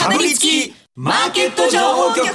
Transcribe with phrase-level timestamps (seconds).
[0.00, 2.26] かぶりつきマーケット情報局。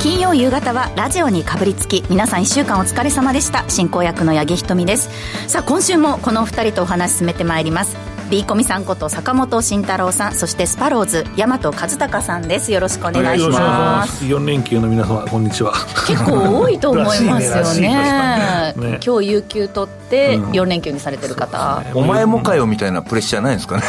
[0.00, 3.68] 金曜夕方はラジオにかぶりつき皆さん1週間お疲れ様でした。
[3.68, 5.10] 進行役の八木ひとみです。
[5.48, 7.96] さあ今週もこのお二人とお話進めてまいります。
[8.30, 12.72] B コミさんこと坂本慎太郎さんそしてスパローズ大和和孝さんです。
[12.72, 14.24] よろしくお願いします。
[14.24, 15.72] 4連休の皆様こんにちは。
[16.06, 17.80] 結構多いと思いますよね。
[17.80, 19.00] ねね。
[19.04, 23.82] 今日有給取って4連休にされてる方、お前もかよみたいなプレッシャーないんですかね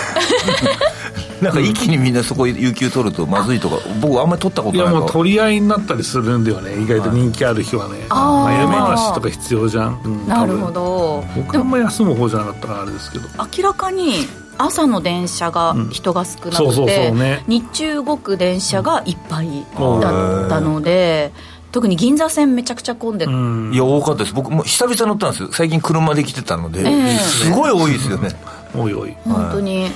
[1.41, 4.99] なんか一気にみんなそこ有給取るとまずいとか僕あんまり取ったこいやとないか。
[4.99, 6.81] らもう取り合いになったりするんだよね。
[6.81, 8.17] 意外と人気ある日はね、あー。
[8.17, 10.27] まあ、山梨とか必要じゃん、うん。
[10.27, 11.23] なるほど。
[11.35, 13.27] 僕あんま休む方じゃなかったからあれですけど。
[13.57, 17.43] 明らかに朝の電車が人が少なくてそうね。
[17.47, 19.65] 日中動く電車がいっぱい
[20.01, 21.31] だったので
[21.71, 23.73] 特に銀座線めちゃくちゃ混んでる、うん。
[23.73, 24.33] いや多かったです。
[24.33, 25.49] 僕も久々乗ったんですよ。
[25.53, 27.17] 最近車で来てたので、ええ。
[27.19, 28.29] すごい多いですよね。
[28.75, 29.15] おいおい。
[29.23, 29.85] 本当に。
[29.85, 29.89] い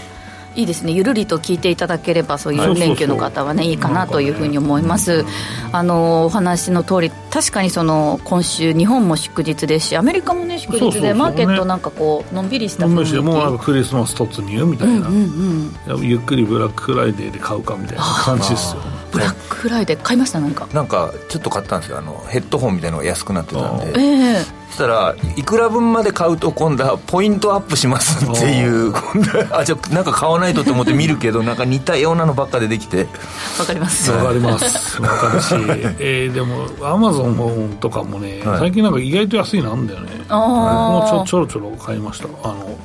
[0.56, 0.92] いですね。
[0.92, 5.26] ゆるりと聞いていただければそういう4連休の方はねいいかなというふうに思います。
[5.72, 13.18] あのお話の通り確かにその今週日本も祝日ですしアメリカもね祝日でマーケットなんかこうのんびりした雰囲気。
[13.20, 18.82] もうクリスマス突入みたいな、うんうんいやゆっくりブラックフライデーで買うかみたいな感じですよ
[19.14, 20.40] ブラックフライデー買いました？
[20.40, 20.68] なんか。
[20.74, 22.00] なんかちょっと買ったんですよ。
[22.00, 23.94] あのヘッドホンみたいなのが安くなってたんで。
[24.00, 24.02] え
[24.40, 24.46] え。
[24.70, 33.08] そしたらいくら分まで買うと今度はポイントアップしますっていう今度はあじゃあなんか買わないとって思って見るけど なんか似たようなのばっか出てきて。
[33.60, 34.10] わかります。
[34.12, 35.00] わかります。
[35.00, 35.54] わかるし、
[36.00, 38.60] えーでもアマゾンとかもね、はい。
[38.62, 40.10] 最近なんか意外と安いのあんだよね。
[40.18, 42.28] 僕あもちょーちょろちょろ買いました。
[42.44, 42.76] あの自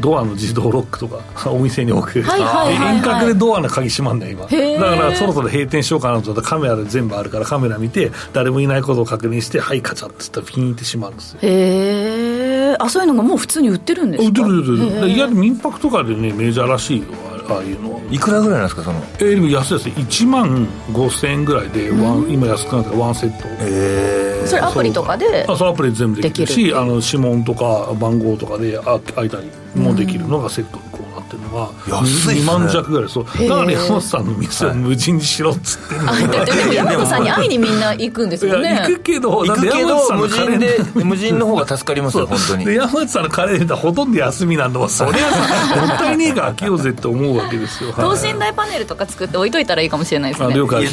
[0.00, 1.20] ドアの自動ロックとか
[1.50, 2.96] お店に置く、はいはいはいはい。
[2.96, 4.42] 遠隔でドアの鍵閉まんね今。
[4.42, 11.38] だからそろそろ閉店しようかなと思ったらカメラで全部あるからカメラ見て誰もいないことを確認してはいカチャッつったらピーンって閉まるんですよ。
[11.42, 14.28] へえあそういうのがもう普通に売ってるんですか？
[14.28, 15.08] 売ってる売ってる。
[15.10, 17.04] 意外と民泊とかでねメジャーらしいよ
[17.48, 18.00] あああいうの？
[18.10, 19.00] いくらぐらいなんですかその？
[19.20, 19.94] えーでも安いですね。
[19.98, 23.44] 1万5000円ぐらいでワン、今安くなったからワンセット。
[23.60, 26.46] えそれアプリとかであそのアプリで全部できる。
[26.46, 29.50] できるしあの指紋とか番号とかであ開いたり
[29.80, 32.34] もできるのがセットにこうなってるのが安いっすね。
[32.40, 33.08] 2万弱ぐらい。
[33.10, 33.24] そう。
[33.24, 36.12] だから山本さんの店を無人にしろっつってんの。
[36.12, 38.70] あだってでも山本さんに会いにみんな行くんですいよね。
[38.70, 42.64] や行くけど行くけど無人で無人の方が助かりますよ本当に。
[42.64, 47.92] で山本さんのカレーだほとんど休みなんだもんそりゃさもったいねえから開けようぜって思うわけですよ。
[47.92, 48.32] 等はい。
[48.32, 50.52] 身大パネルとか作って置いといたらいいかもしれないですね。
[50.52, 50.86] あ了解。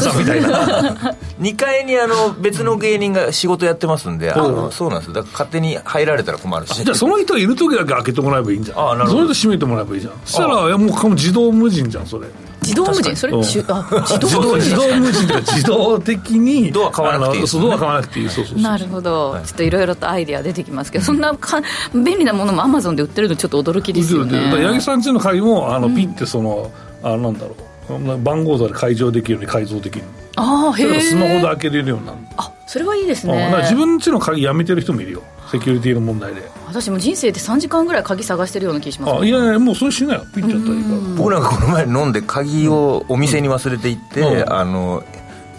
[0.00, 1.14] さんみたいな。
[1.40, 5.12] 2階にあの別の芸人が仕事やってますんでそうなんです。
[5.12, 6.84] だから勝手に入られたら困るし。
[6.84, 8.90] じゃあその人がいる時だけ開けてもらえばいいんじゃん。
[8.92, 9.12] あなるほど。
[9.12, 10.12] それで閉めてもらえばいいじゃん。
[10.24, 12.26] そしたらいやもうこの自動無人じゃんそれ。
[12.62, 13.14] 自動無人？
[13.14, 13.40] それうん。
[13.40, 13.76] あ自動
[14.18, 14.60] 自動無人？
[14.60, 18.28] 自動無人が自動的にドア買わなくていいうドア買わなくていい。
[18.28, 21.62] そうそうそうなるほど、ちょっといろいろとアイデア出てきますけど、そんなか
[21.94, 24.38] 便利なものもアマゾンで売ってるのちょっと驚きですよね。
[24.50, 26.70] 八木さんちの鍵もあの、ピッてその
[27.02, 27.66] あなんだろう。
[28.24, 30.04] 番号とかで解錠できるように改造できる
[30.34, 33.32] ああへえスマホで開けれるようになるあそれはいいですうん。
[33.32, 36.42] だねから自分ちの鍵やめてる人もいるよセキュリティの問題で。
[36.66, 39.22] 私も人生で3時間ぐらい鍵探してるような気します。
[39.22, 40.26] あいやいやもうそれしないよ。
[40.34, 44.52] ピッちゃったらいいから僕なんかこの前飲んで鍵をお店に忘れて行って、うん。
[44.52, 45.04] あの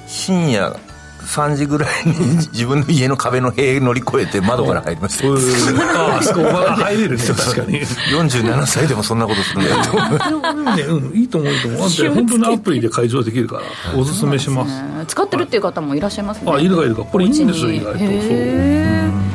[0.07, 0.75] 深夜
[1.21, 5.37] 3時ぐらいに自分の家の壁の塀乗り越えて窓から入りました、うん。
[5.79, 7.23] ああそこが入れるね。
[7.23, 7.81] 確かに。
[7.81, 10.75] 47歳でもそんなことするんだよ。
[10.75, 11.81] ね、うん、いいと思ういいと思う。
[11.83, 14.81] あんた本当にアプリで解錠できるからおすすめします。
[14.81, 15.05] ね。
[15.07, 16.51] 使ってるっていう方もいらっしゃいますね。
[16.51, 17.03] あいるかいるか。
[17.03, 17.99] これいいんですよ意外と。
[17.99, 19.26] へー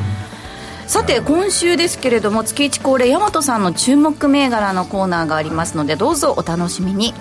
[0.93, 7.15] さて今週ですけれども月一恒例大和さんの注目銘柄のコーナーがありますのでどうぞお楽しみに。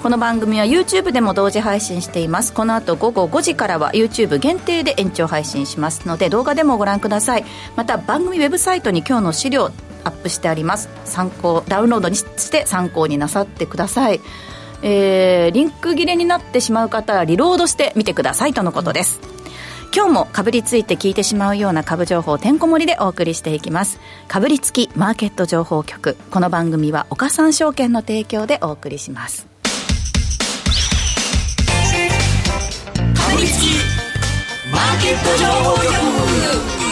[0.00, 2.52] この番組は YouTube でも同時配信しています。
[2.52, 7.44] この後午後5時からは YouTube 限定で延長配信しますので動画でもご覧ください。
[7.74, 9.72] また番組ウェブサイトに今日の資料
[10.04, 10.88] アップしてあります。
[11.04, 14.20] 参考ダウンロードにして参考になさってください。
[14.82, 19.35] えーリンク切れになってしまう方はリロードしてみてくださいとのことです。
[19.94, 23.98] 今日もかぶりついて聞いてしまうような株情報をてんこ盛りでお送りしていきます。
[24.28, 26.16] かぶりつきマーケット情報局。
[26.30, 29.46] この番組は岡三証券の提供でお送りします。
[33.14, 33.66] かぶりつき
[34.70, 36.85] マーケット情報局。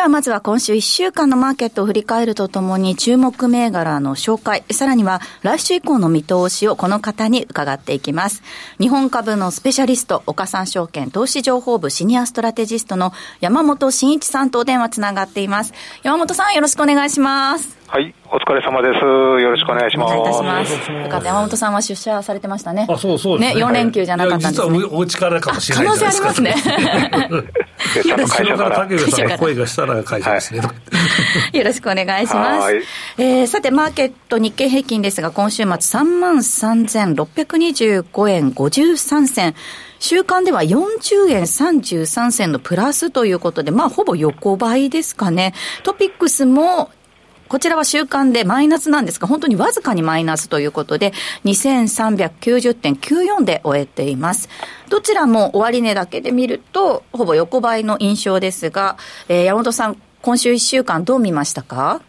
[0.00, 8.42] ではまずは今週1週間のマーケットを振り返るとともに注目銘柄の紹介、さらには来週以降の見通しをこの方に伺っていきます。
[8.78, 13.12] 日本株のスペシャリスト、岡三証券投資情報部シニアストラテジストの
[13.42, 15.74] 山本慎一さんとお電話つながっています。
[16.02, 17.79] 山本さんよろしくお願いします。
[17.92, 19.02] はい、お疲れ様です。
[19.02, 20.14] よろしくお願いします。
[20.14, 20.92] お願いいたします。
[20.92, 22.86] よかった、山本さんは出社されてましたね。
[22.88, 23.52] あ、そうそうね。
[23.52, 24.78] ね、4連休じゃなかったんですね。
[24.78, 26.54] 実はお家からかもしれない可能性ありますね。
[28.04, 30.60] ちゃんと会社から竹部さんの声がしたら会社ですね。
[31.52, 32.74] よろしくお願いします。
[33.18, 39.54] えー、さて、マーケット日経平均ですが、今週末3万3625円53銭。
[39.98, 45.54] 週間では40円33銭のプラスということで、まあ、ほぼ横ばいですかね。
[45.82, 46.90] トピックスも
[47.50, 51.12] こちらは週間でマイナスなんですが、本当にわずかにマイナスということで、
[51.44, 54.48] 2390.94で終えています。
[54.88, 58.96] どちらも終値だけで見ると、ほぼ横ばいの印象ですが、
[59.28, 62.00] えー、山本さん、今週1週間どう見ましたか？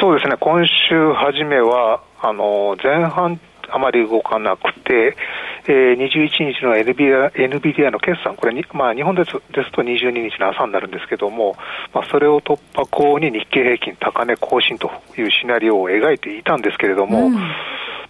[0.00, 3.38] そうですね、今週初めは、あの、前半
[3.68, 5.18] あまり動かなくて、
[5.68, 11.56] えー、21日の NVIDIA, NVIDIA の決算、これに、まあ、日本ですですと22日の朝になるんですけども、
[11.92, 17.36] まあ、それを突破口に日経平均高値更新というシナリオを描いていたんですけれども、うん。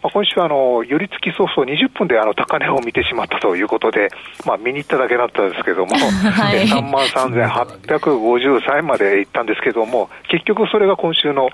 [0.02, 4.08] まあ、今週はあの、寄り付き早々20分であの高値を見てしまったということで、
[4.44, 11.50] まあ、見に行っただけだったんですけども、 はい、3万3853円まで行ったんですけども、結局それが今週の、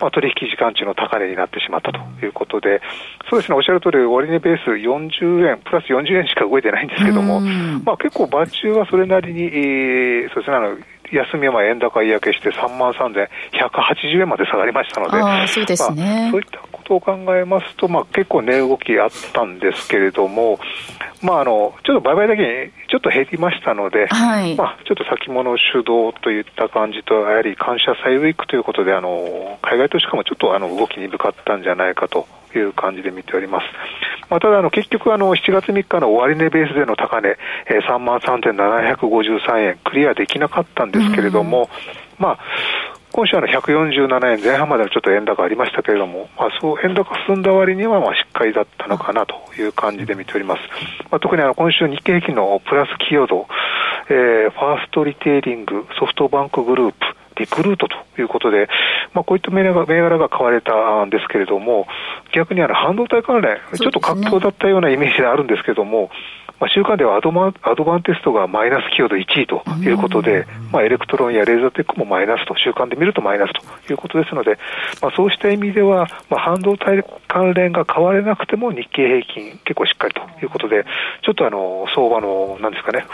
[0.00, 2.80] まあ、取引時間中の高値になってしまったということで、
[3.30, 7.40] そうですね、おっしゃる通り、終値ベース40円、プラス40円しか動いてないんですけども、
[7.84, 10.76] まあ、結構、場中はそれなりに、えー、そうですね、あの
[11.12, 20.58] 休みは円高嫌気して3万3180円まで下がりましたので、そうですね、まあ、そういったことを考えますと、まあ、結構値動きあったんですけれども、
[21.22, 33.64] まあ、あのちょっと売買だけにちょっと減りましたので、はい、まあ、ちょっと先物主導といった感じと、やはり感謝祭ウィークということで、あの海外投資家もちょっとあの動きに向かったんじゃないかという感じで見ております。
[34.30, 37.36] まあ、ただあの、結局あの、7月3日の終値ベースでの高値、
[37.68, 41.68] えー、3万3753円、クリアできなかったんですけれども、
[42.18, 42.38] まあ、
[43.14, 50.60] 今週は147円前半まではちょっと円高ありましたけれども、まあ、そう円高進んだ割にはまあしっかりだったのかなという感じで見ております。
[51.12, 53.46] まあ、特にあの今週日経平均のプラス寄与度、
[54.10, 56.96] えー、ファーストリテイリング、ソフトバンクグループ、
[57.36, 58.68] リクルートということで、
[59.12, 61.86] まあ、こういった銘柄銘柄が買われたんですけれども、
[62.32, 66.10] 逆にあの半導体関連、ちょっと活況だったようなイメージであるんですけれども、
[66.60, 74.58] まあ、週間ではアドバンアドバンテストがマイナス寄与度1位ということで、まあ、エレクトロンやレーザーテックもマイナスと、週間で見るとマイナスということですので、
[75.02, 80.84] まあ、そうした意味では、まあ、半導体関連が買われなくても日経平均結構しっかりということで、
[81.22, 83.04] ちょっとあの相場の、なんですかね、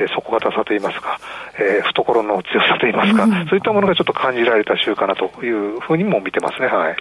[0.00, 1.18] えー、底堅さといいますか、
[1.58, 6.68] えー、懐の強さといいますか、そういったものがちょっと感じられた週かなというふうにも見てますね。
[6.68, 6.96] はい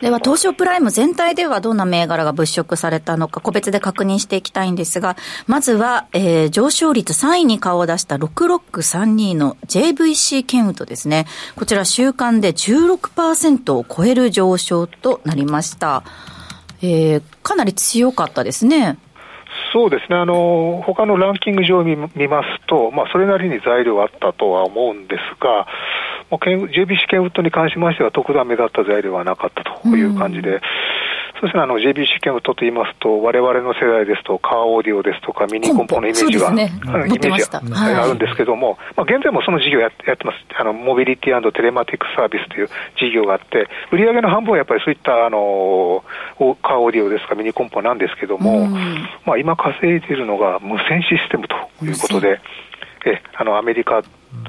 [0.00, 5.16] では、東証プライム全体ではどんな銘柄が物色されたのか、個別で確認していきたいんですが、
[5.46, 11.26] まずは、えー、上昇率3位に顔を出した6632の JVC ケンウッドですね。
[11.54, 16.02] こちら週間で16%を超える上昇となりました。
[16.82, 18.96] えー、かなり強かったですね。
[19.72, 25.66] そうですね、あの他のランキング上見見ますと、まあ、それなりに材料あったとは思うんですが、
[26.30, 30.60] まあ、JBC ケンウッドに関しましては、特段目立った材料はなかったという感じで、うん。
[31.40, 40.36] そうですね、あの JBC ケムトと言いますと、われわれの世代ですと、カーオーディオですとか、ミニコンポのイメージが、ね、あのイメージがあるんですけども、はい、まあ、現在もその事業ややってます。
[40.58, 42.68] あの、モビリティテレマティックサービスという
[42.98, 46.04] 事業があって、売上の半分はやっぱりそういったあの
[46.62, 48.68] カーオーディオですとか、ミニコンポなんですけども、
[49.24, 52.38] まあ、今稼いでいるのが無線システムということで、
[53.06, 54.02] えあのアメリカ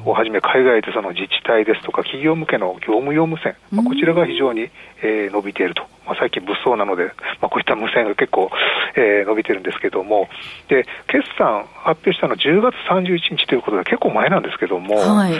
[0.05, 4.69] をはじめ海外でその自治体ですとか企業向けの業務用無線、まあ、こちらが非常に、
[5.01, 7.05] えー、伸びていると、まあ、最近物騒なので、
[7.41, 8.49] まあ、こういった無線が結構、
[8.95, 10.29] えー、伸びてるんですけども。
[10.67, 15.33] で決算発表したのは10月31日ということで結構前なんですけども、はい、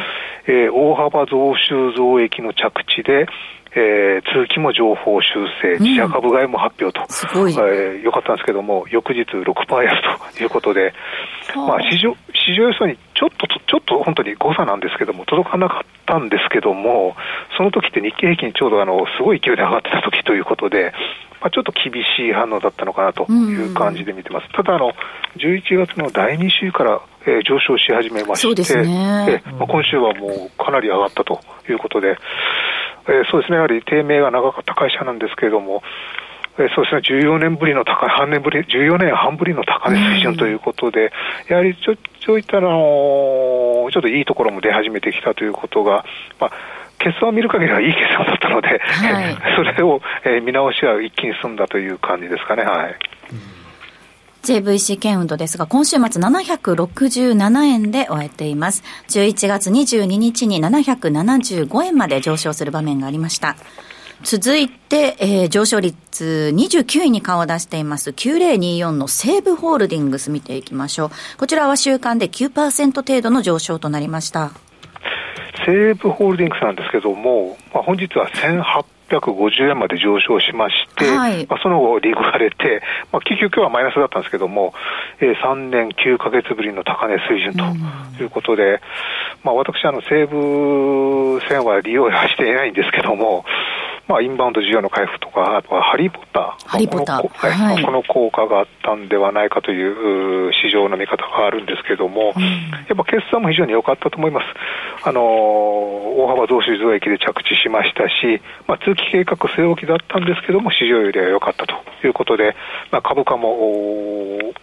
[0.47, 3.27] えー、大幅増収増益の着地で
[3.73, 10.93] えー、通期も情報修正、自社株買いも発表と、すごい、えー、よかったんですけども、翌日6%安ということで、
[11.55, 17.15] まあ、市場市場予想にちょっと、ちょっと本当に誤差なんですけども、届かなかったんですけども、
[17.55, 20.91] その時って日経平均ちょうどあのすごい勢いで上がってた時ということで、
[21.39, 24.49] まあ、ちょっと厳しい反応だったのかなという感じで見てます。
[24.53, 24.93] ただあの、
[25.37, 32.17] 11月の第2週から、えー、上昇し始めまして、ね、えまあ、今週はもうかなり上がったということで、
[33.07, 35.83] えー、そうですね、やはり低迷が長かった会社なんですけれども、
[36.57, 41.11] えー、そうですね、14年ぶりの高い、半年ぶり、14年半ぶりの高値水準ということで、
[41.47, 46.05] やはりちょ、そういったののちょっといいところも出始めてきたということが、
[46.39, 46.51] まあ、
[46.99, 52.63] 決算を見る限りはいい決算だったので、はい、 それを、えー、見直しは一気に済んだという感じですかね。
[52.63, 52.95] はい。
[54.43, 58.83] JVC ケンウッドですが、今週末767円で終えています。
[59.09, 63.55] 11月22日に775円まで上昇する場面がありました。
[64.23, 71.37] 続いて、えー、上昇率29位に顔を出しています9024の西武ホールディングス見ていきましょう。
[71.37, 74.51] こちらは週間で9%程度の上昇となりました。
[75.65, 84.73] 西武ホールディングスなんですけども、まあ、本日は1800 1850円まで上昇しまして、はい、まあ、その後、リグがれて、まあ、結局今日はマイナスだったんですけども、
[85.19, 88.79] えー、3年9か月ぶりの高値水準ということで、うん、
[89.43, 93.45] まあ、私、あの西武線は利用はしていないんですけども、
[94.07, 104.45] まあ、インバウンド需要の回復とか、あとはハリー・ポッター、ハリーポッター、はい、この効果があったんではないかという市場の見方があるんですけれども、うん、やっぱ決算も非常に良かったと思います。
[105.03, 112.55] あの大幅増収増益で着地しましたし、まあ、通期計画据え置きだったんですけども、市場よりは良かったということで、
[112.91, 113.47] まあ、株価も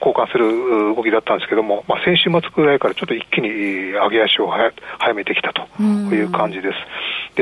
[0.00, 3.48] 交換する動きだったんですけども、まあ、先週末くらいからちょっと一気に
[3.92, 6.68] 上げ足を早めてきたという感じです。
[6.68, 6.74] で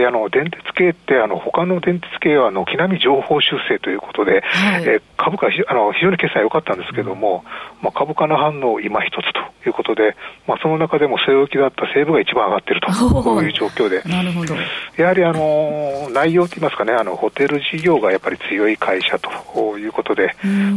[0.05, 7.45] あの電鉄系ってあの他の電鉄系は軒並み情報修正ということで、はい、え株価あの非常に決算良かったんですけども、
[7.81, 14.55] まあ、株価の反応今一つということで、まあ、その中でも据え置きだった西武が一番上がっているとこういう状況で、なるほど。
[14.97, 20.35] やはりあの内容といいますかね、あのホテル事業がやっぱり強い会社ということで、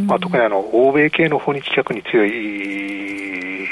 [0.08, 3.68] まあ、特にあの欧米系の訪日客に強い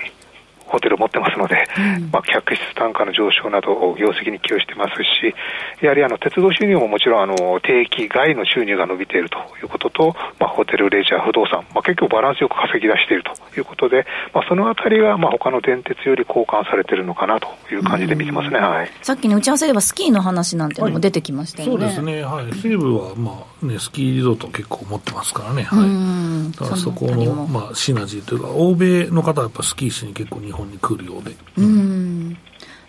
[0.67, 5.33] ホテルを持ってますので、うん、まあ、客室単価の上昇など、業績に寄与してますし、
[5.81, 31.35] やはりあの鉄道収入ももちろんあの定期外の収入が伸びているということと、まあ、ホテル、レジャー、不動産、まあ、結局バランスよく稼ぎ出しているということで、まあ、そのあたりがまあ他の電鉄より交換されているのかなという感じで見てますね、はい、さっきの打ち合わせではスキーの話なんてのも出てきましたよね、はい、そうですね、はい、西武は、まあね、スキーリゾート結構持ってますからね、はい、だからそこの、まあ、シナジーというか、欧米の方はやっぱスキーしに結構日本に来るようで。
[31.57, 32.37] うん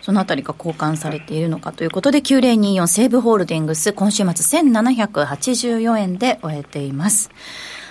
[0.01, 7.29] そのあたりが交換されているのかということで、9024西武ホールディングス、今週末1784円で終えています。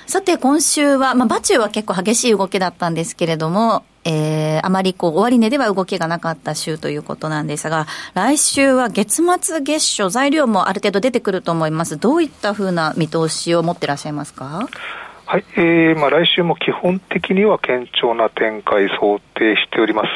[0.06, 11.98] さて、今週は、まあ、バチューは結構激しい動きだったんですけれども、えー、あまりこう、終値では動きがなかった週ということなんですが、来週は月末月初、材料もある程度出てくると思います。
[11.98, 14.66] どういったふうな見通しを持ってらっしゃいますか？
[15.28, 20.08] はい、えーまあ、来週も基本的には堅調な展開想定しております。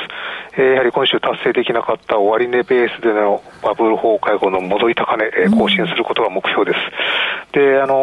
[0.57, 7.52] えー、やはり今週達成できなかった終値ベースでのバブル崩壊後の戻り高値、えー、更新することが目標です。
[7.52, 7.95] で、あの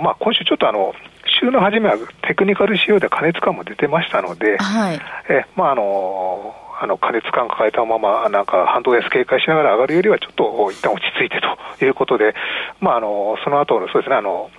[0.00, 0.92] ー、まあ、今週ちょっとあの、
[1.40, 11.40] 週の初めはテクニカル仕様で加熱感も出てましたので、はい、えまああのあの加熱感抱えたまま、なんか半導体警戒しながら上がるよりは、ちょっと一旦落ち着いて
[11.78, 12.34] ということで、
[12.80, 14.50] まあ、あのその後そうですね、あの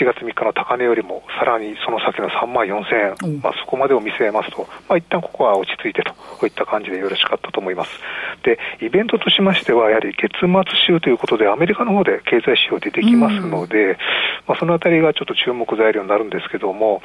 [0.00, 7.90] 7月3日の高値よりもさらにその先の3万4000円、うん、まあ、そこまでを見据えますと、まあ一旦ここは落ち着いてとこういった感じでよろしかったと思います。
[8.44, 10.48] で、イベントとしましては、やはり月末
[10.86, 13.96] 週ということで、アメリカの方で経済指標出てきますので、うん、
[14.46, 17.02] まあ、そのあたりがちょっと注目材料になるんですけども、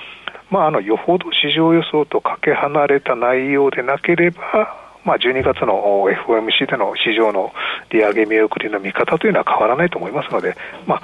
[0.52, 7.52] まあ、あのよほど市場予想とかけ離れた内容でなければ、まあ、12月の FOMC での市場の
[7.90, 10.56] 利上げ見送りの見方というのは変わらないと思いますので、
[10.88, 11.02] まあ、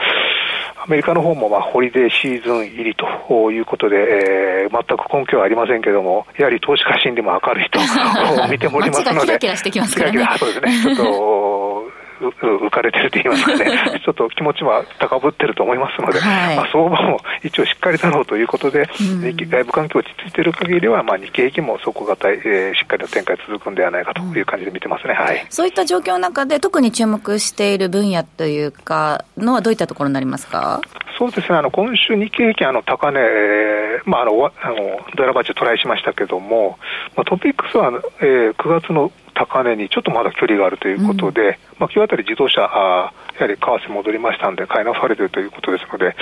[0.81, 7.79] アメリカの方もまあホリデーシーズン入りということで、えー、全く根拠はありませんけれども、やはり投資家心理も明るいと
[8.49, 10.25] 見ておりますので、キラキラしてきますからね。
[10.37, 10.71] そうですね。
[10.83, 30.81] ちょっと浮かれてると言いますかね、 ちょっと気持ちは高ぶってると思いますので、はい、まあ、相場も一応しっかりだろうということで、うん、外部環境落ち着いている限りは、まあ、日経平均も底堅い、えー、しっかりと展開続くんではないかという感じで見てますね、はい、そういった状況の中で、特に注目している分野というか、のはどういったところになりますか？
[31.17, 36.79] そうですね、あの今週、日経平均、あの高値、えーまあ、あのあのドラバッチトライしましたけども、
[37.17, 41.47] まあ、トピックスは、えー、9月の高値にちょっとまだ距離があるということで、うん、
[41.79, 46.13] まあ、今日あたり自動車、あやはり為替戻りましたんで、買い直されているということですので、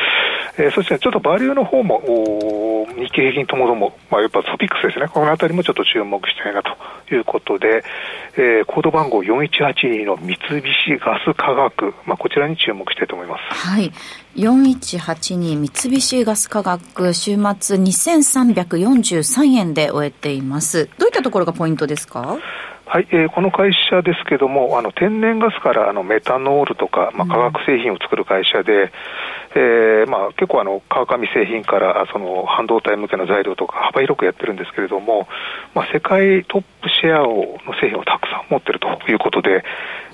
[0.60, 6.78] えー、そしてちょっとバリューの方も、日経平均ともども、まあ、やっぱトピックスですね、このあたりもちょっと注目したいなと
[7.14, 7.84] いうことで、
[8.36, 13.68] えー、コード番号4182の三菱ガス化学、まあ、こちらに注目したいと思います。
[13.68, 13.92] はい。
[14.36, 20.88] 4182三菱ガス化学、週末2343円で終えています。
[21.00, 22.38] どういったところがポイントですか？
[22.90, 28.90] はい、えー、この会社ですけども、あの天然ガスからあのメタノールとか、まあ、化学製品を作る会社で、うん、
[29.56, 35.28] えーまあ、結構あの川上製品からその半導体向けの材料とか幅広くやってるんですけれども、
[35.76, 39.66] まあ、世界トップシェアをの製品をたくさん持ってるということで、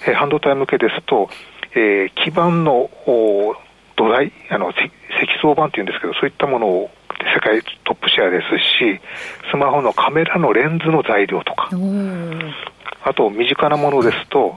[0.08, 1.30] えー、半導体向けですと、
[1.76, 4.92] えー、基板の土台あの積
[5.44, 6.90] 層板っていうんですけどそういったものを
[7.34, 8.46] 世界トップシェアです
[8.80, 9.00] し
[9.52, 11.70] スマホのカメラのレンズの材料とか。
[13.06, 14.56] あと身近なものですと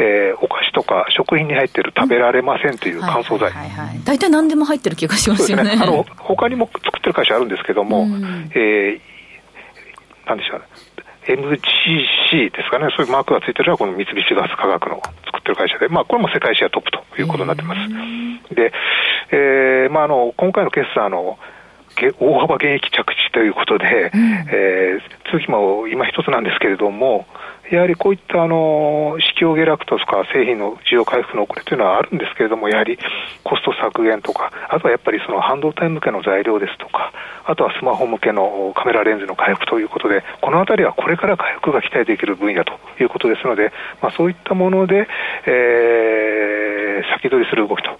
[0.00, 3.52] えー、お菓子とか食品に入ってる食べられませんという乾燥剤、
[4.04, 10.64] 大体何でも入ってる気がしますよね、ね、あの他にも作ってる会社あるんですけども、うん、えー、なんでしょうね。
[11.26, 18.54] MGC ですかね、そういうマークがついてるのは、この三菱ガス化学の作ってる会社で、まあ、これも世界シェアトップということになってます。
[18.54, 18.72] で、
[19.30, 21.38] えーまあ、あの今回の決算の
[22.18, 27.26] 大幅減益着地ということで、うん、えー、通期も今一つなんですけれども、
[27.70, 32.98] やはりこういったあの市況下落とか製品の需要回復の遅れというのはあるんですけれども、やはり
[33.44, 37.12] コスト削減とか、あとはやっぱりその半導体向けの材料ですとか、
[37.44, 45.06] あとはスマホ向けのカメラレンズの回復ということで、このあたりはこれから回復が期待できる分野ということですので、まあ、そういったもので、
[45.46, 47.90] えー、先取りする動きと。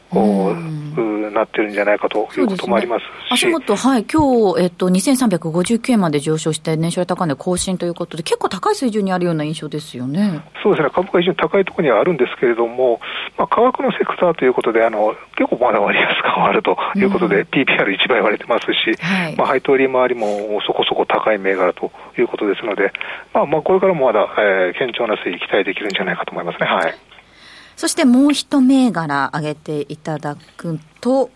[1.30, 10.42] なってるんじゃないかということもありますし、ね、足元、はい、今日えっと2359円まで上昇して、年初来高値更新ということで、結構高い水準にあるような印象ですよね。
[10.62, 13.00] そうですね、株価、非常に高いところにはあるんですけれども、
[13.38, 22.92] まあ、価格のセクターということで、あの結構まだ割安感はあるということで、うん、PPR1 倍割れてますし、はい、まあ、配当利回りもそこそこ高い銘柄ということですので、
[23.32, 26.66] まあ、まあこれからもまだ、えー、堅調な推移期待できるんじゃないかと思いますね。
[26.66, 27.09] はい
[27.80, 31.30] そしてもう一銘柄挙げていただくと、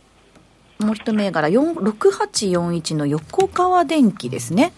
[0.78, 4.74] もう一銘柄、6841の横川電機ですね。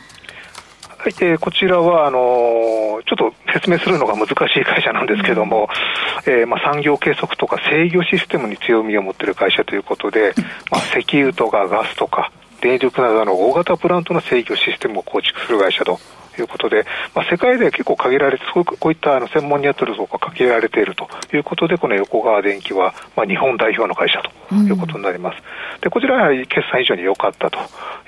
[0.96, 5.68] はい、えー、こちらはあのー、ちょっと説明するのが難しい会社なんですけれども、
[6.24, 10.34] うん、えー、まあ、産業計測とか制御システムに強みを持っている会社ということで、
[10.70, 12.30] まあ、石油とかガスとか
[12.60, 15.98] 電力などの大型プラントの制御システムを構築する会社と
[16.40, 25.36] いうことで、まあ、世界では結構限られて、こういったあの専門にやってるとこが限られているということで、この横川電機は、まあ、日本代表の会社ということになります。
[25.74, 27.58] うん、でこちらは決算以上に良かったと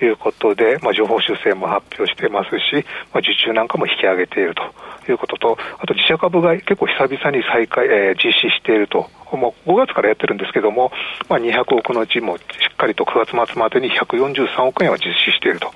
[0.04, 4.62] いうことで、まあ、情報修正も発表していますし、まあ、受注なんかも引き上げていると
[5.10, 10.90] いうことと、あと自社株が結構久々に再開、えー、実施しているともう5月からやってるんですけども、
[11.28, 12.42] まあ、200億のうちもし
[12.72, 15.70] っかりと9月末までに143億円は実施していると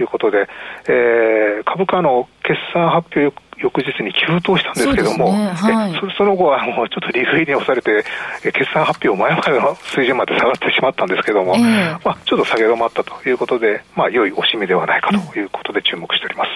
[0.00, 0.48] いうことで、
[0.88, 8.04] えー、株価の決算発表翌日に急騰したんですけども、ねはい、その後はもうちょっと利食いに押されて、
[8.42, 16.50] 決算発表前までの水準まで下がってしまったんですけども、えー、まあ、ちょっと下げ止まったということで、まあ、良いおしめではないかということで注目しております。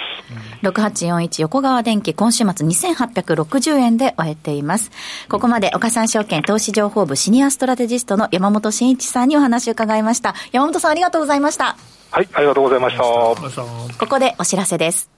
[0.62, 4.90] 6841横川電機、今週末2860円で終えています。
[5.28, 10.34] ここまで岡三証券投資情報部シニアストラテジストの山本慎一さんにお話を伺いました。
[10.52, 11.76] 山本さんありがとうございました。
[12.10, 13.02] はい、ありがとうございました。
[13.02, 15.09] ここでお知らせです。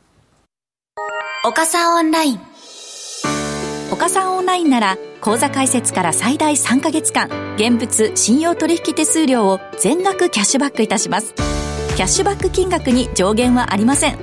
[1.44, 2.40] 岡三オンライン。
[3.90, 11.34] 岡三オンラインなら、口座開設から最大3ヶ月間、現物信用取引手数料を全額キャッシュバックいたします。
[11.96, 14.18] キャッシュバック金額に上限はありません。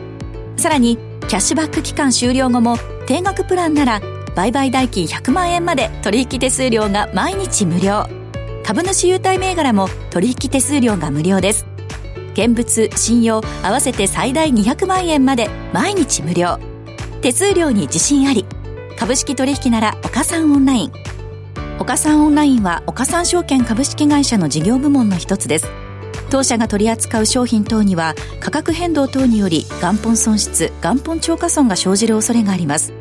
[0.55, 4.01] さらに、キャッシュバック期間終了後も、定額プランなら、
[4.33, 8.07] 売買代金100万円まで取引手数料が毎日無料。
[8.63, 11.65] 株主優待銘柄も取引手数料が無料です。
[12.31, 16.68] 現物、信用、合わせて最大200万円まで毎日無料。
[17.21, 18.45] 手数料に自信あり。
[18.97, 20.91] 株式取引なら岡三オンライン。
[21.79, 25.67] 岡三オンラインは岡三証券株式会社の事業部門の一つです。
[26.29, 32.93] 当社が取り扱う商品等には価格変動等により元本損失元本超過損が生じる恐れがあります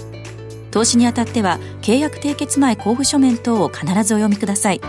[0.71, 4.81] 投資にあたっては契約締結前交付書面等を必ずお読みください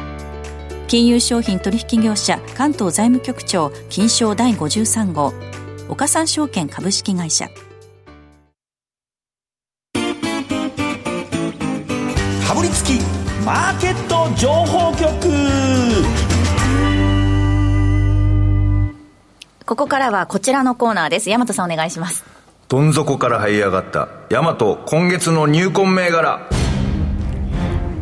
[0.88, 5.34] 金融商品取引業者関東財務局長金賞第53号
[5.90, 7.50] 岡三証券株式会社
[19.70, 21.30] ここからはこちらのコーナーです。
[21.30, 22.26] 大和さんお願いします。
[22.70, 24.56] どん底から這い上がった大和
[24.88, 26.50] 今月の入魂銘柄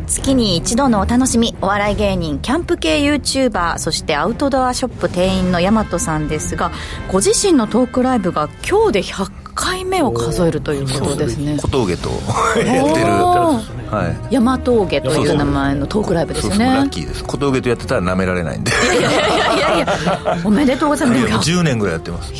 [0.06, 6.70] 月に一度のお楽しみお笑い芸人キャンプ系 YouTuber そしてアウトドアショップ店員の大和さんですが
[7.12, 11.58] ご自身のトークライブが今日で100回目を数えるということですね。
[11.60, 12.10] 小峠と
[12.64, 13.06] やってる、
[13.90, 16.64] はい、山峠という名前のトークライブですよね。
[16.64, 17.24] ラッキーです。
[17.24, 18.70] 小峠とやってたらなめられないんで。
[18.70, 21.50] いやいやいやいやおめでとうございます。
[21.50, 22.32] 10年ぐらいやってます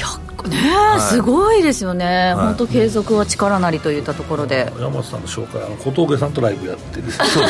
[0.46, 0.56] ね
[0.96, 4.72] え、すごいですよね、本当継続は力なりといったところで。
[4.78, 7.10] 山本さんの紹介あの小峠さんとライブやってる。
[7.10, 7.48] そう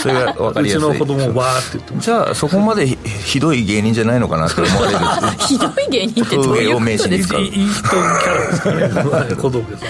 [0.00, 4.98] それが分かりやすいうちの子供もわーって言ってじゃあそこまでひひどい芸人じゃないのかなって思われる。
[5.46, 7.34] ひどい芸人ってどういうことですか？
[7.36, 9.36] たいいい人キャラですかね。
[9.36, 9.84] 小峠さ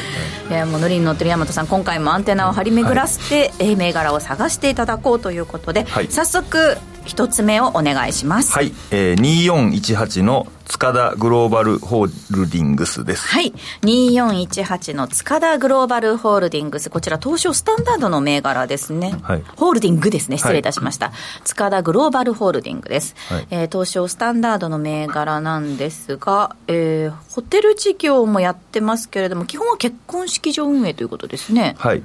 [0.48, 6.09] んいやもうノリに乗ってる大和さん今回もアンテナを張り巡らせて、え銘柄を探していただこうということで、はい。
[6.11, 13.52] 早速一つ目をお願いしますはい、えー、2418の塚田グローバルホールディングスですはい。
[13.82, 16.88] 2418の塚田グローバルホールディングス。
[16.88, 19.14] こちら東証スタンダードの銘柄ですね。
[19.22, 20.38] はいホールディングですね。
[20.38, 21.12] 失礼いたしました。
[21.44, 23.14] 塚田グローバルホールディングです。
[23.28, 31.74] はいえー東証スタンダードの銘柄なんですが、えーホテル事業もやってますけれども、基本は結婚式場運営ということですね。
[31.78, 32.02] はい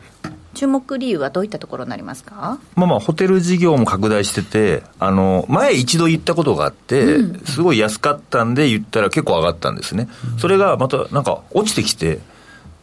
[0.58, 2.60] 注目理由はどういったところになりますか？
[2.76, 10.10] まあまあ、ホテル事業も拡大してて、あの、前一度言ったことがあって、すごい安かったんで言ったら結構上がったんですね。
[10.39, 12.20] それがまたなんか落ちてきて、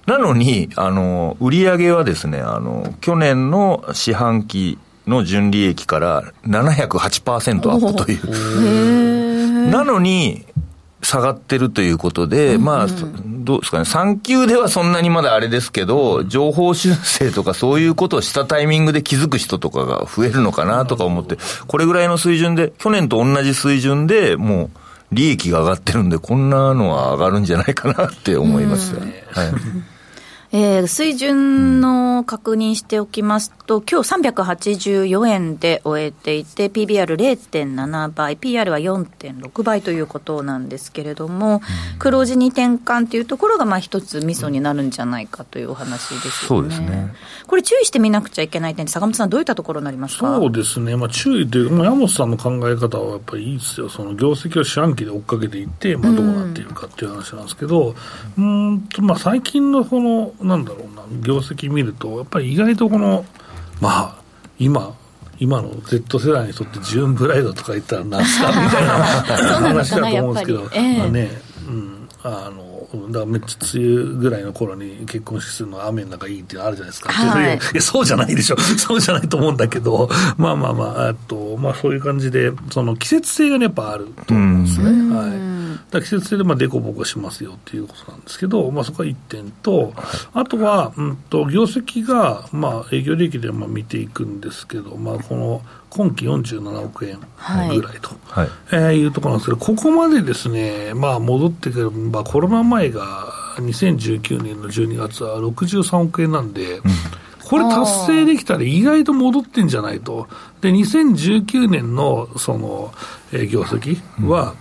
[0.06, 9.70] なのに、あの、売上はですね、あの、去年の四半期の純利益から708%アップという。
[9.70, 10.44] なのに、
[11.04, 21.36] 下がってるということで、まあ、どうですかね、3級ではそんなにまだあれですけど、情報修正とかそういうことをしたタイミングで気づく人とかが増えるのかなとか思って、
[21.66, 24.70] これぐらいの水準で、去年と同じ水準でもう、
[25.12, 29.24] 利益が上がってるんで、こんなのは上がるんじゃないかなって思いますよね。
[29.30, 29.93] はい
[30.56, 41.60] えー水準の確認しておきますと、今日384円で終えていて、PBR0.7 倍、PR は4.6倍ということなんですけれども、
[41.98, 46.30] 黒字に転換というところが、まあ一つミソになるんじゃないかというお話ですよね。
[46.46, 47.12] そうですね。
[47.48, 50.36] これ注意してみなくちゃいけない点坂本さんどういったところになりますか？
[50.36, 57.96] そうですね、まあ、注意というか、まあ、山本さんの考え方はやっぱりいいですよ、その業績を四半期で追っかけていって、まあ、どうなっているかっていう話なんですけど、
[58.38, 63.24] うーんとまあ、最近のこの、なんだろうな、業績見ると、やっぱり意外とこの、
[63.80, 64.22] まあ、
[64.58, 64.94] 今、
[65.38, 68.94] 今の Z 世代にとってジューンブライドとか言ったらなんすか みたいな
[69.68, 71.30] 話だと思うんですけど、ええまあね、
[71.68, 77.12] うん、あの、だからめっちゃ梅雨ぐらいの頃に結婚式するのは雨の中いいっていうのあるじゃないですか。
[77.12, 78.56] はいいやそうじゃないでしょ。
[78.78, 85.14] そうじゃないと思うんだけど、まあまあまあ、えっと、まあそういう感じで、その季節性がね、やっぱあると思うんですね。
[85.14, 85.53] はい。
[85.90, 89.92] だ季節性でまあデコボコしますよっていうことなんですけど、まあそこは1点と、
[90.32, 98.10] あとは、うんと、業績が、まあ営業利益でまあ見ていくんですけど、まあこの今期47億円ぐらいと。
[98.26, 106.80] はいえーいうところなんですけど、ここまでですね、まあ、戻ってくれば、コロナ前が2019年の12月は63億円なんで、
[107.44, 110.28] これ達成できたら意外と戻ってんじゃないと。
[110.60, 112.92] で、2019年のその、
[113.32, 114.54] えー業績は、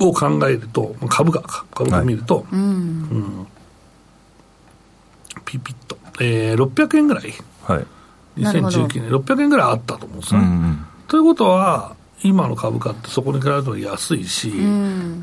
[0.00, 3.46] を考えると、株価か、株価見ると、うん。
[5.44, 7.32] ピピッと、えー、600円ぐらい、
[7.62, 8.42] はい。
[8.42, 8.86] なるほど。
[8.86, 10.40] 2019年、600円ぐらいあったと思うんですね。
[10.40, 10.86] うんうん。
[11.08, 14.48] ということは、今の株価ってそこに比べると安いし、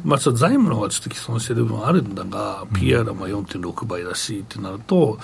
[0.04, 5.20] まあ、ちょっと財務の方がちょっと既存してる部分あるんだが、PR はまあ4.6倍だしってなると、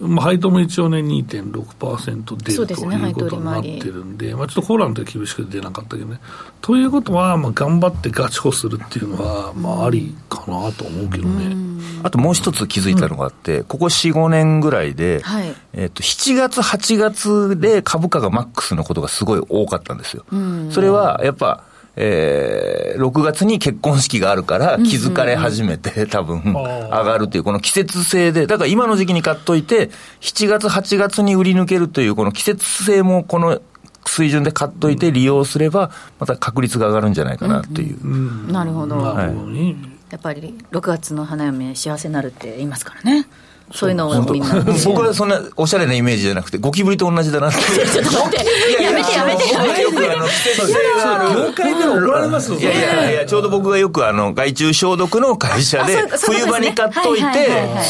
[0.00, 6.20] まあ、配当も一応ね、2.6%出るということになってるんで、まあ、ちょっとコロナの時厳しくて出なかったけどね。
[6.60, 11.56] ということは、まあ、頑張ってガチホするっていうのは、まあ、ありかなと思うけどね。
[12.02, 20.24] あともう一つ気づいたのがあって、ここ4、5年ぐらいで、はいえっと、7月、8月で株価がマックスのことがすごい多かったんですよ。
[20.70, 21.64] それは、やっぱ、
[21.96, 33.60] えー、6月に結婚式があるから気づかれ始めて、 多分、上がるっていう、この季節性で、だから今の時期に買っといて、7月、8月に売り抜けるという、この季節性もこの
[34.06, 38.52] 水準で買っといて利用すれば、また確率が上がるんじゃないかなっていう。
[38.52, 38.96] なるほど。
[38.96, 39.76] なるほどね。
[40.10, 43.26] やっぱり6月の花嫁幸せになるって言いますからね。
[43.72, 44.54] そういうのをみんな。
[44.84, 47.58] 僕はそんなおしゃれなイメージじゃなくて、ゴキブリと同じだなって。
[47.58, 49.82] ちょっと待って、やめてやめてやめて。
[49.82, 57.44] よくあの、季節性がある業界では怒られますよいやいやいや、ちょうど僕がよくあの、外注消毒の会社で冬場に買っといてはい、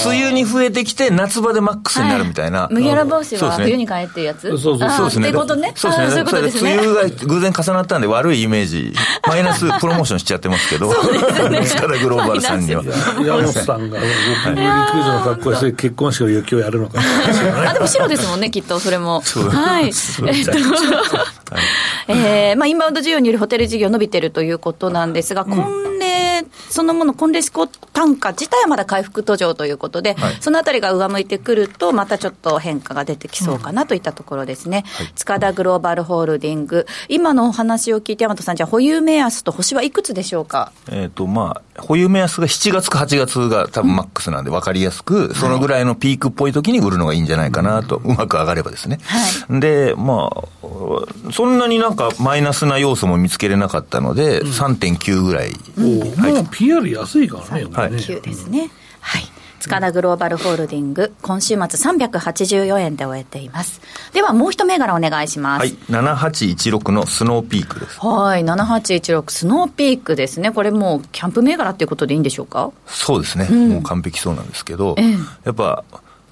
[0.06, 2.68] 梅雨に増えてきて、夏場でマックスになるみたいな。
[2.70, 4.48] 麦わら帽子は冬に買えっていうやつ？
[4.48, 5.28] そうそうそうですね。
[5.28, 5.72] ってことね。
[5.74, 6.10] そうですね。
[6.10, 6.60] そういうことですね。
[6.60, 8.94] それで梅雨が偶然重なったんで悪いイメージ、
[9.26, 10.92] マイナスプロモーションしちゃってますけど、
[11.64, 12.82] スカダグローバルさんには。
[13.24, 19.20] 山本さんが、僕、陸上の格好して結婚式を今日やるのかあ、でも白ですもんね、きっと、それも。
[19.20, 19.86] はい。
[19.86, 20.52] えっと、
[22.08, 25.95] えーまあ、インバウンド需要によりホテル事業伸びてるということなんですが、婚礼
[26.42, 34.84] 値そのもの、コンレシコ単価自体はまだ回復途上ということで、はいそのあたりが上向いてくると、またちょっと変化が出てきそうかなといったところですね。
[35.14, 40.72] 塚田グローバルホールディング、今のお話を聞いて、大和さん、じゃあ保有目安と星はいくつでしょうか？
[40.90, 48.98] えっ、と、まあ、保有目安が7月か8月が多分マックスなんで分かりやすく、そのぐらいのピークっぽい時に売るのがいいんじゃないかなと、うまく上がればですね。
[49.48, 55.52] で、まあ、そんなになんかマイナスな要素も見つけれなかったので、3.9ぐらい。
[56.32, 58.70] もう PR 安いからね、これね9ですね。
[59.00, 59.22] はい。
[59.58, 63.80] 塚田グローバルホールディング、今週末384円で終えています。
[64.12, 65.60] では、もう一銘柄お願いします。
[65.60, 67.98] はい、7816のスノーピークです。
[67.98, 70.52] はい、7816スノーピークですね。
[70.52, 72.70] これもうキャンプ銘柄っていうことでいいんでしょうか？
[72.86, 75.12] そうですね、もう完璧そうなんですけど、ええ
[75.44, 75.82] やっぱ、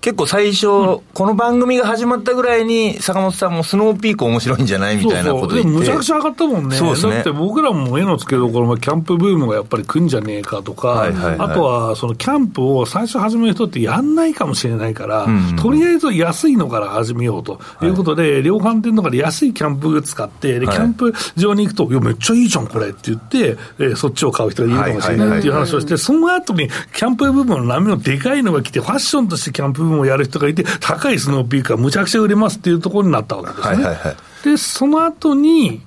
[0.05, 5.63] 結構最初、この番組が始まったぐらいに、坂本さんもスノーピーク面白いんじゃないみたいなことそうそう。
[5.63, 5.71] で言って。
[5.71, 6.77] もむちゃくちゃ上がったもんね。
[6.77, 7.15] そうですね。
[7.15, 11.49] だって僕らも目の付けどころ、まあキャンプブームがやっぱり来んじゃねえかとか、はいはいはい。
[11.51, 17.87] あとはそのキャンプを最初始める人ってやんないかもしれないから、んとりあえず安いのから始めようとい。
[17.87, 20.79] うことで、量販店とかで安いキャンプグッズ買って、でキはい。
[20.81, 33.75] ャンプ場に行くと、いや、めっちゃいいじゃん、これって言って、えーそっちを買う人がいるかもしれないっていう話をして、その後にキャンプブームの波のでかいのが来て、ファッションとしてキャンプブームをやる人がいて、高いスノーピークがむちゃくちゃ売れますっていうところになったわけですね。
[33.77, 34.17] はいはいはい。
[34.45, 35.81] で、その後に、ね。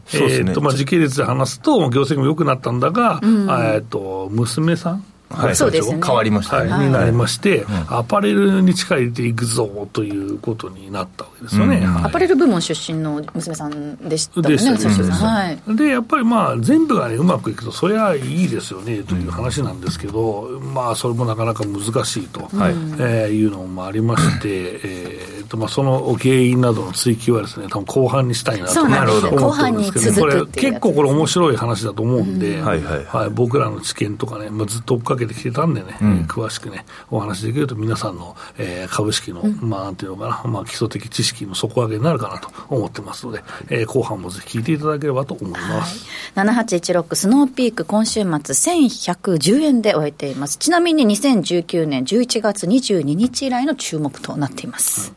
[0.43, 5.99] ーっと、まあ、時系列で話すと、業績も良くなったんだが、えーっと、娘さんはい、そうですね。
[6.03, 6.69] 変わりましたね。
[6.71, 11.77] はい、になりまして、アパレルに力入れていくぞということになったわけですよね。
[11.77, 11.93] うん。
[11.93, 12.03] はい。
[12.05, 15.11] アパレル部門出身の娘さんでしたもんね、でしたねそうです。
[15.11, 15.75] はい。
[15.75, 22.73] で、やっぱりまあ、全部がね、うまくいくと、そりゃいいですよね、という話なんですけど、まあ、それもなかなか難しいと、はい。
[22.99, 29.31] えーいうのもありまして、えーと、まあ、その原因などの追及はですね、多分後半にしたいなとそうなんですよ。
[29.31, 33.05] 思ってるんですけど、これ後半に続くっていうやつ結構これ面白い話だと思うんで、はいはい。
[33.05, 46.05] はい、僕らの知見とかね、まあ、ずっと追っかけてきてたんでね、詳しくね、お話しできると皆さんの、えー株式の、まあ、なんていうのかな、まあ、基礎的知識の底上げになるかなと思ってますので、えー後半もぜひ聞いていただければと思います。
[46.35, 50.57] 7816スノーピーク今週末1110円で終えています。
[50.57, 55.13] ちなみに2019年11月22日以来の注目となっています。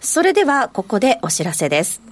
[0.00, 2.09] それではここでお知らせです。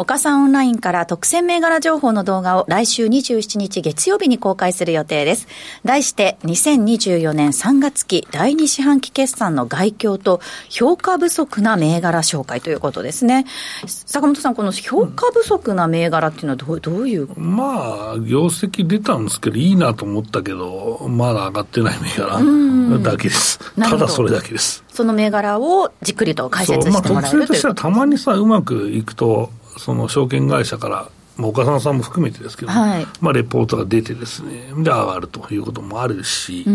[0.00, 5.46] 岡さんオンラインから特選銘柄情報の動画を来週27日月曜日に公開する予定です。
[5.84, 13.44] 題して2024年3月期第2四半期決算の概況と評価不足な銘柄紹介ということですね。
[13.86, 17.28] 坂本さん、この評価不足な銘柄っていうのはどうどういう？
[17.38, 23.58] まあ、業績出たんですけど、いいなと思ったけど、まだ上がってない銘柄だけです。
[23.78, 24.82] ただそれだけです。
[24.88, 33.06] その銘柄をじっくりと解説してもらえるという特性としてはたまにさ、うまくいくと、その証券会社から、まあ、岡澤さんも含めてですけど、はい。
[33.20, 36.66] まあ、レポートが出てですね、で、上がるということもあるし、い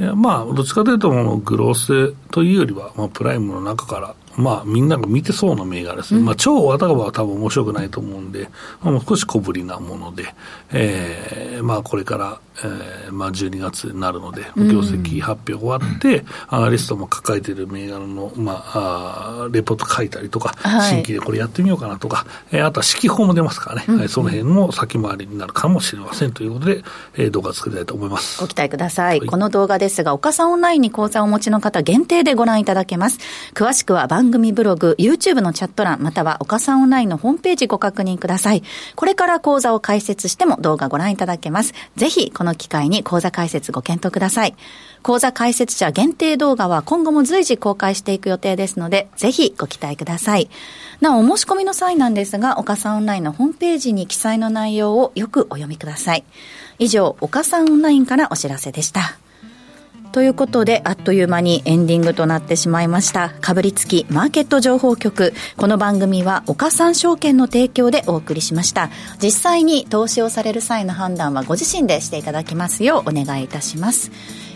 [0.00, 6.20] やまあ、どっちかというと、もうグロースというよりは、まあ、プライムの中から、まあ、みんなが見てそうな銘柄ですね。
[6.20, 8.48] まあ、超ワタガバは多分面白くないと思うんで、
[8.82, 10.34] まあ、もう少し小ぶりなもので、
[10.72, 26.82] えーまあ、これから、えーまあ、12月になるので、業績発表終わって、アナリストも抱えている銘柄の、まあ、あーレポート書いたりとか、はい新規でこれやってみようかなとか、えーあとは指揮法も出ますからね、はいその辺も先回りになるかもしれませんということで、
[27.16, 28.46] えー動画作りたいと思いますご。
[28.46, 29.20] 期待ください。
[29.20, 33.18] はいこの動画ですが、岡さんオンラインに講座をお持ちの方限定でご覧いただけます。
[33.54, 38.62] 詳しくは番組ブログ、YouTube のチャット欄、または岡さんオンラインのホームページご確認ください。
[38.96, 41.74] これから講座を開設しても動画ご覧いただけます。
[41.96, 44.54] ぜひ、この機会に講座開設ご検討ください。
[45.02, 50.50] 講座開設者限定動画は今後も随時公開していく予定ですので、ぜひご期待ください。
[51.00, 56.24] なお、お申し込みの際なんですが、岡さんオンラインのホームページに記載の内容をよくお読みください。
[56.78, 59.19] 以上、岡さんオンラインからお知らせでした。
[60.12, 63.30] ということで、あっという間にエンディングとなってしまいました。
[63.40, 65.34] かぶりつきマーケット情報局。
[65.56, 68.90] この番組は岡三証券の提供でお送りしました。
[69.22, 74.10] 実際に投資をされる際の判断はご自身でしていただきますようお願いいたします。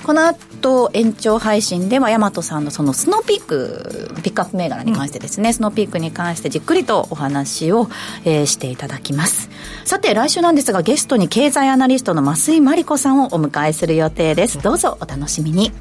[0.04, 7.88] この後、延長配信では、大和さんのそのスノーピーク、ピックアップ銘柄に関してですね、スノーピークに関してじっくりとお話を、
[8.24, 9.48] えーしていただきます。
[9.86, 14.60] さて、来週なんですが、ゲストに経済アナリストの増井真理子さんをお迎えする予定です。
[14.60, 15.72] どうぞお楽しみに。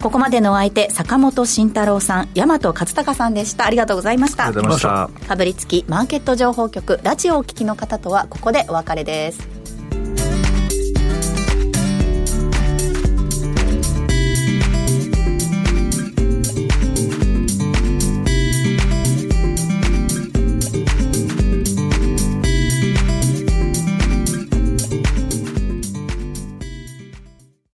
[0.00, 3.66] ここまでのお相手、坂本慎太郎さん、大和勝孝さんでした。
[3.66, 4.46] ありがとうございました。
[4.46, 5.28] ありがとうございました。
[5.28, 9.55] かぶりつきマーケット情報局、ラジオをお聞きの方とはここでお別れです。